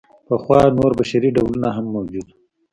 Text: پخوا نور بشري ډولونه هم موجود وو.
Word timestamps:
پخوا 0.27 0.59
نور 0.77 0.91
بشري 0.99 1.29
ډولونه 1.35 1.69
هم 1.75 1.85
موجود 1.95 2.27
وو. 2.29 2.35